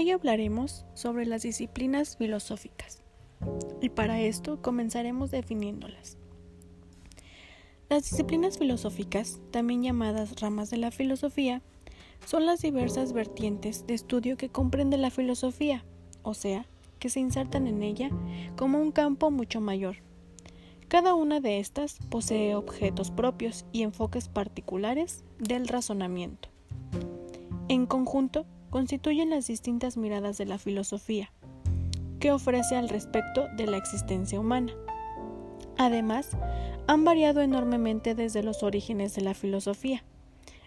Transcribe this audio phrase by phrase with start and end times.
[0.00, 3.02] Hoy hablaremos sobre las disciplinas filosóficas
[3.82, 6.16] y para esto comenzaremos definiéndolas.
[7.90, 11.60] Las disciplinas filosóficas, también llamadas ramas de la filosofía,
[12.24, 15.84] son las diversas vertientes de estudio que comprende la filosofía,
[16.22, 16.64] o sea,
[16.98, 18.08] que se insertan en ella
[18.56, 19.96] como un campo mucho mayor.
[20.88, 26.48] Cada una de estas posee objetos propios y enfoques particulares del razonamiento.
[27.68, 31.32] En conjunto, constituyen las distintas miradas de la filosofía,
[32.18, 34.72] que ofrece al respecto de la existencia humana.
[35.76, 36.30] Además,
[36.86, 40.04] han variado enormemente desde los orígenes de la filosofía.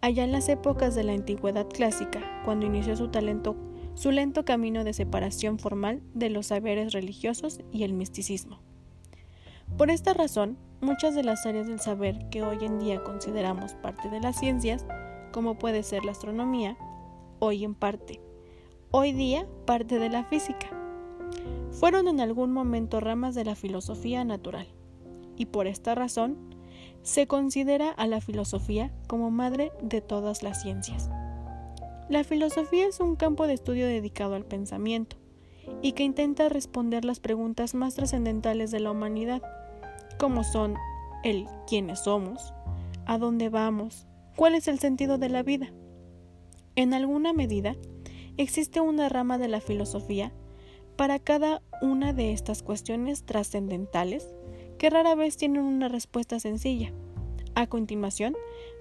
[0.00, 3.56] Allá en las épocas de la antigüedad clásica, cuando inició su talento,
[3.94, 8.60] su lento camino de separación formal de los saberes religiosos y el misticismo.
[9.78, 14.08] Por esta razón, muchas de las áreas del saber que hoy en día consideramos parte
[14.10, 14.84] de las ciencias,
[15.32, 16.76] como puede ser la astronomía,
[17.44, 18.22] hoy en parte,
[18.90, 20.70] hoy día parte de la física.
[21.72, 24.66] Fueron en algún momento ramas de la filosofía natural,
[25.36, 26.38] y por esta razón
[27.02, 31.10] se considera a la filosofía como madre de todas las ciencias.
[32.08, 35.16] La filosofía es un campo de estudio dedicado al pensamiento
[35.82, 39.42] y que intenta responder las preguntas más trascendentales de la humanidad,
[40.18, 40.76] como son
[41.24, 42.54] el quiénes somos,
[43.04, 45.72] a dónde vamos, cuál es el sentido de la vida.
[46.76, 47.76] En alguna medida,
[48.36, 50.32] existe una rama de la filosofía
[50.96, 54.34] para cada una de estas cuestiones trascendentales
[54.78, 56.92] que rara vez tienen una respuesta sencilla.
[57.54, 58.34] A continuación,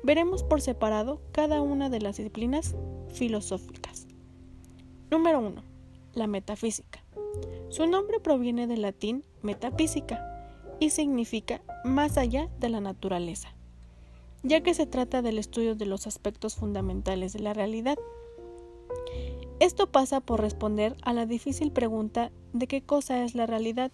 [0.03, 2.75] veremos por separado cada una de las disciplinas
[3.09, 4.08] filosóficas.
[5.11, 5.64] Número 1.
[6.16, 7.03] La metafísica.
[7.69, 10.19] Su nombre proviene del latín metafísica
[10.80, 13.55] y significa más allá de la naturaleza
[14.44, 17.97] ya que se trata del estudio de los aspectos fundamentales de la realidad.
[19.59, 23.92] Esto pasa por responder a la difícil pregunta de qué cosa es la realidad,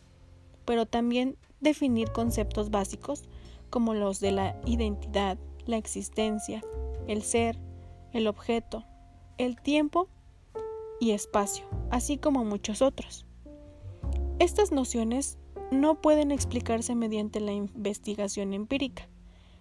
[0.66, 3.24] pero también definir conceptos básicos
[3.70, 6.64] como los de la identidad, la existencia,
[7.08, 7.60] el ser,
[8.14, 8.86] el objeto,
[9.38, 10.08] el tiempo
[11.00, 13.26] y espacio, así como muchos otros.
[14.40, 15.38] Estas nociones
[15.72, 19.08] no pueden explicarse mediante la investigación empírica,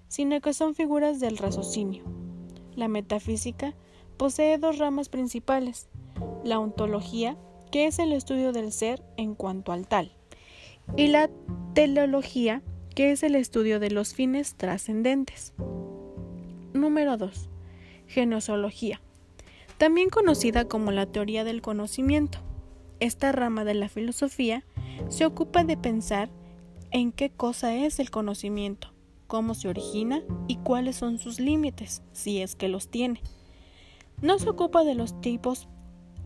[0.08, 2.02] sino que son figuras del raciocinio.
[2.74, 3.74] La metafísica
[4.16, 5.88] posee dos ramas principales,
[6.44, 7.36] la ontología,
[7.70, 10.12] que es el estudio del ser en cuanto al tal,
[10.96, 11.30] y la
[11.74, 12.62] teleología,
[12.94, 15.52] que es el estudio de los fines trascendentes.
[16.72, 17.48] Número 2.
[18.06, 19.00] Genosología,
[19.76, 22.38] también conocida como la teoría del conocimiento.
[23.00, 24.64] Esta rama de la filosofía
[25.08, 26.30] se ocupa de pensar
[26.90, 28.92] en qué cosa es el conocimiento,
[29.28, 33.22] cómo se origina y cuáles son sus límites, si es que los tiene.
[34.20, 35.68] No se ocupa de los tipos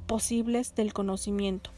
[0.07, 1.71] posibles del conocimiento,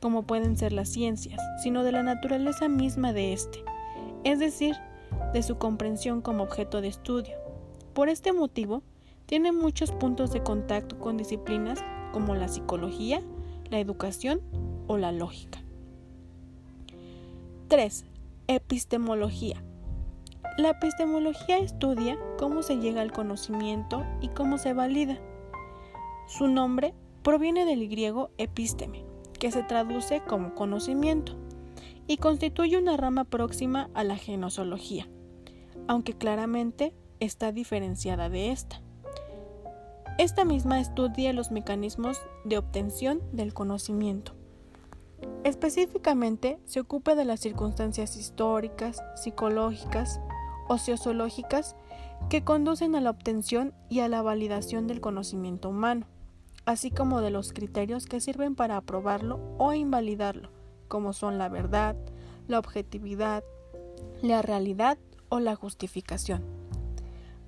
[0.00, 3.64] como pueden ser las ciencias, sino de la naturaleza misma de éste,
[4.22, 4.76] es decir,
[5.32, 7.36] de su comprensión como objeto de estudio.
[7.94, 8.82] Por este motivo,
[9.26, 11.82] tiene muchos puntos de contacto con disciplinas
[12.12, 13.22] como la psicología,
[13.70, 14.40] la educación
[14.88, 15.62] o la lógica.
[17.68, 18.04] 3.
[18.48, 19.62] Epistemología.
[20.56, 25.18] La epistemología estudia cómo se llega al conocimiento y cómo se valida.
[26.26, 29.04] Su nombre proviene del griego episteme,
[29.38, 31.36] que se traduce como conocimiento,
[32.06, 35.08] y constituye una rama próxima a la genosología,
[35.88, 38.82] aunque claramente está diferenciada de esta.
[40.18, 44.32] Esta misma estudia los mecanismos de obtención del conocimiento.
[45.44, 50.20] Específicamente se ocupa de las circunstancias históricas, psicológicas,
[50.70, 51.74] o sociológicas
[52.28, 56.06] que conducen a la obtención y a la validación del conocimiento humano,
[56.64, 60.50] así como de los criterios que sirven para aprobarlo o invalidarlo,
[60.86, 61.96] como son la verdad,
[62.46, 63.42] la objetividad,
[64.22, 64.96] la realidad
[65.28, 66.44] o la justificación.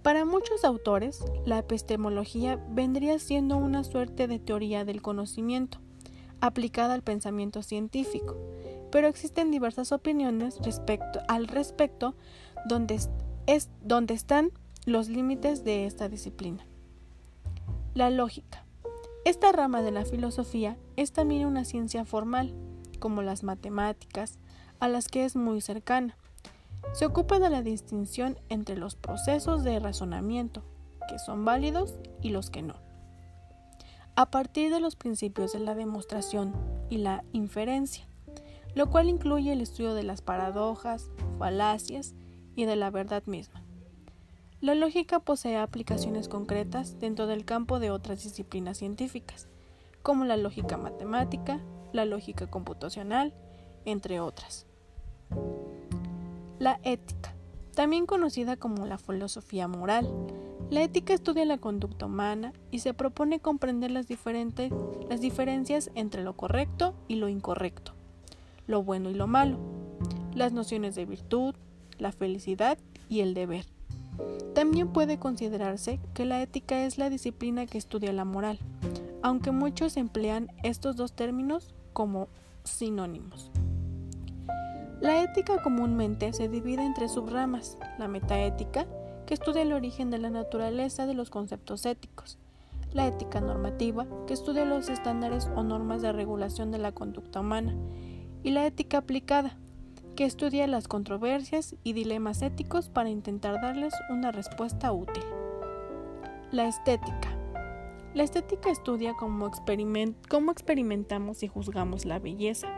[0.02, 5.78] Para muchos autores, la epistemología vendría siendo una suerte de teoría del conocimiento,
[6.40, 8.36] aplicada al pensamiento científico,
[8.90, 12.16] pero existen diversas opiniones respecto, al respecto
[12.66, 13.00] donde,
[13.46, 13.68] es,
[14.08, 14.50] están
[14.84, 16.64] los límites de esta disciplina.
[17.94, 18.64] La lógica.
[19.24, 22.52] Esta rama de la filosofía es también una ciencia formal,
[22.98, 24.38] como las matemáticas,
[24.80, 26.16] a las que es muy cercana.
[26.92, 30.62] Se ocupa de la distinción entre los procesos de razonamiento,
[31.08, 32.74] que son válidos, y los que no.
[34.14, 36.52] A partir de los principios de la demostración
[36.90, 38.06] y la inferencia,
[38.74, 42.14] lo cual incluye el estudio de las paradojas, falacias
[42.56, 43.62] y de la verdad misma.
[44.60, 49.48] La lógica posee aplicaciones concretas dentro del campo de otras disciplinas científicas,
[50.02, 51.60] como la lógica matemática,
[51.92, 53.34] la lógica computacional,
[53.84, 54.66] entre otras.
[56.58, 57.34] La ética,
[57.74, 60.08] también conocida como la filosofía moral.
[60.70, 64.72] La ética estudia la conducta humana y se propone comprender las, diferentes,
[65.08, 67.94] las diferencias entre lo correcto y lo incorrecto,
[68.66, 69.58] lo bueno y lo malo,
[70.34, 71.54] las nociones de virtud,
[72.02, 72.76] la felicidad
[73.08, 73.64] y el deber.
[74.54, 78.58] También puede considerarse que la ética es la disciplina que estudia la moral,
[79.22, 82.28] aunque muchos emplean estos dos términos como
[82.64, 83.50] sinónimos.
[85.00, 88.86] La ética comúnmente se divide en tres subramas, la metaética,
[89.26, 92.38] que estudia el origen de la naturaleza de los conceptos éticos,
[92.92, 97.74] la ética normativa, que estudia los estándares o normas de regulación de la conducta humana,
[98.44, 99.56] y la ética aplicada,
[100.14, 105.24] que estudia las controversias y dilemas éticos para intentar darles una respuesta útil.
[106.50, 107.36] La estética.
[108.14, 112.68] La estética estudia cómo, experimentamos y juzgamos la belleza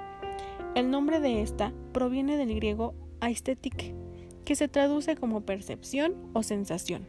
[0.74, 3.94] el nombre de esta proviene del griego aesthetic,
[4.44, 7.06] que se traduce como percepción o sensación.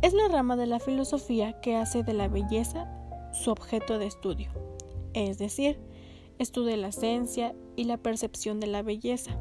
[0.00, 2.90] Es la rama de la filosofía que hace de la belleza
[3.32, 4.50] su objeto de estudio,
[5.12, 5.78] es decir,
[6.38, 9.38] estudia la esencia y la percepción de la belleza,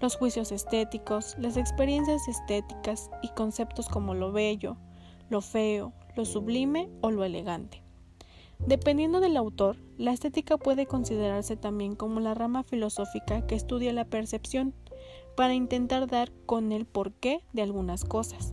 [0.00, 4.76] los juicios estéticos, las experiencias estéticas y conceptos como lo bello,
[5.28, 7.82] lo feo, lo sublime o lo elegante.
[8.66, 14.04] Dependiendo del autor, la estética puede considerarse también como la rama filosófica que estudia la
[14.04, 14.74] percepción
[15.36, 18.52] para intentar dar con el porqué de algunas cosas,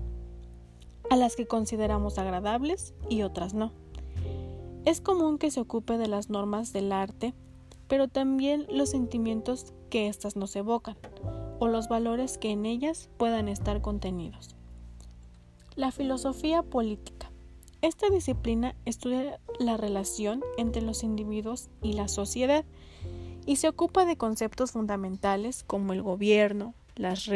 [1.09, 3.73] a las que consideramos agradables y otras no.
[4.85, 7.33] Es común que se ocupe de las normas del arte,
[7.87, 10.97] pero también los sentimientos que éstas nos evocan,
[11.59, 14.55] o los valores que en ellas puedan estar contenidos.
[15.75, 17.31] La filosofía política.
[17.81, 22.65] Esta disciplina estudia la relación entre los individuos y la sociedad
[23.45, 27.29] y se ocupa de conceptos fundamentales como el gobierno, las,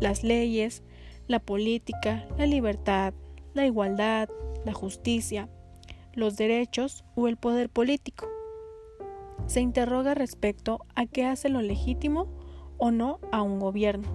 [0.00, 0.82] las leyes,
[1.26, 3.12] la política, la libertad,
[3.54, 4.28] la igualdad,
[4.64, 5.48] la justicia,
[6.14, 8.26] los derechos o el poder político.
[9.48, 12.28] Se interroga respecto a qué hace lo legítimo
[12.76, 14.06] o no a un gobierno,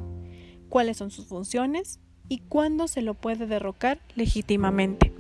[0.70, 2.00] cuáles son sus funciones
[2.30, 5.12] y cuándo se lo puede derrocar legítimamente.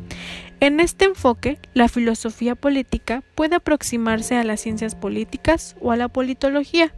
[0.59, 6.09] En este enfoque, la filosofía política puede aproximarse a las ciencias políticas o a la
[6.09, 6.93] politología,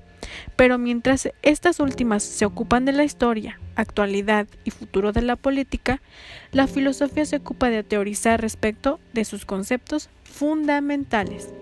[0.57, 6.01] pero mientras estas últimas se ocupan de la historia, actualidad y futuro de la política,
[6.51, 11.53] la filosofía se ocupa de teorizar respecto de sus conceptos fundamentales.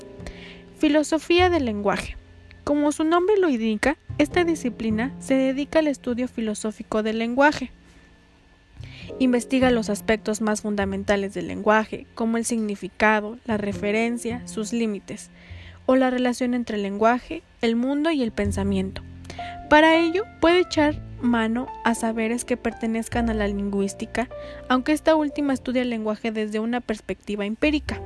[0.83, 2.17] Filosofía del lenguaje.
[2.65, 7.71] Como su nombre lo indica, esta disciplina se dedica al estudio filosófico del lenguaje.
[9.17, 15.29] Investiga los aspectos más fundamentales del lenguaje, como el significado, la referencia, sus límites,
[15.85, 19.03] o la relación entre el lenguaje, el mundo y el pensamiento.
[19.69, 24.27] Para ello, puede echar mano a saberes que pertenezcan a la lingüística,
[24.67, 28.01] aunque esta última estudia el lenguaje desde una perspectiva empírica,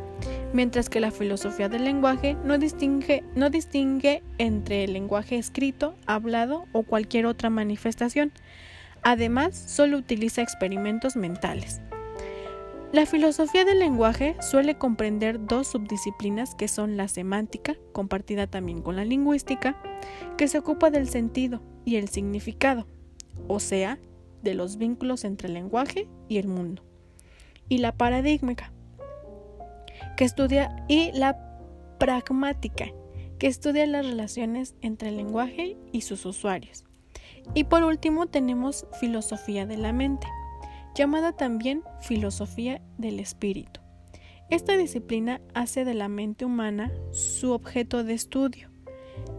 [0.58, 6.66] mientras que la filosofía del lenguaje no distingue, no distingue entre el lenguaje escrito, hablado
[6.74, 8.34] o cualquier otra manifestación,
[9.04, 11.80] Además, solo utiliza experimentos mentales.
[12.92, 18.98] La filosofía del lenguaje suele comprender dos subdisciplinas que son la semántica, compartida también con
[18.98, 19.82] la lingüística,
[20.38, 22.86] que se ocupa del sentido y el significado,
[23.48, 23.98] o sea,
[24.42, 26.84] de los vínculos entre el lenguaje y el mundo,
[27.70, 28.74] y la paradigmática,
[30.18, 31.38] que estudia y la
[32.00, 32.88] pragmática,
[33.40, 36.84] que estudia las relaciones entre el lenguaje y sus usuarios.
[37.54, 40.28] Y por último tenemos filosofía de la mente,
[40.96, 43.80] llamada también filosofía del espíritu.
[44.50, 48.70] Esta disciplina hace de la mente humana su objeto de estudio.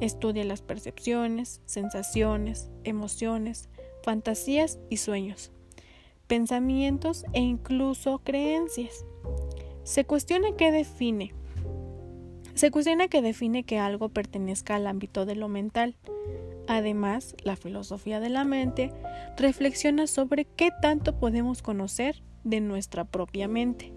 [0.01, 3.69] Estudia las percepciones, sensaciones, emociones,
[4.05, 5.51] fantasías y sueños,
[6.29, 9.05] pensamientos e incluso creencias.
[9.89, 11.33] Se cuestiona qué define.
[12.53, 15.97] Se cuestiona qué define que algo pertenezca al ámbito de lo mental,
[16.69, 18.93] Además, la filosofía de la mente
[19.39, 23.95] reflexiona sobre qué tanto podemos conocer de nuestra propia mente.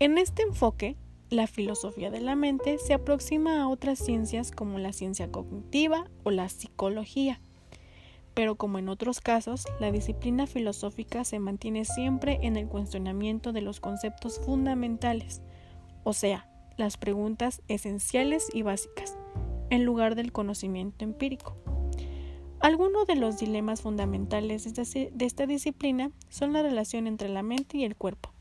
[0.00, 0.96] En este enfoque,
[1.30, 6.32] la filosofía de la mente se aproxima a otras ciencias como la ciencia cognitiva o
[6.32, 7.40] la psicología.
[8.36, 13.62] Pero como en otros casos, la disciplina filosófica se mantiene siempre en el cuestionamiento de
[13.62, 15.40] los conceptos fundamentales,
[16.04, 19.16] o sea, las preguntas esenciales y básicas
[19.70, 21.56] en lugar del conocimiento empírico.
[22.60, 27.84] Algunos de los dilemas fundamentales de esta disciplina son la relación entre la mente y
[27.84, 28.34] el cuerpo.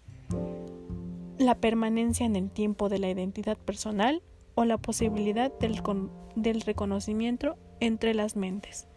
[1.38, 4.22] la permanencia en el tiempo de la identidad personal
[4.56, 5.82] o la posibilidad del,
[6.36, 8.90] del reconocimiento entre las mentes.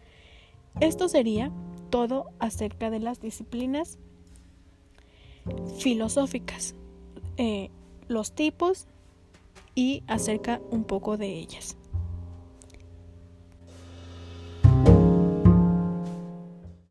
[0.79, 1.51] Esto sería
[1.89, 3.97] todo acerca de las disciplinas
[5.77, 6.75] filosóficas,
[7.37, 7.69] eh,
[8.07, 8.87] los tipos
[9.75, 11.78] y acerca un poco de ellas.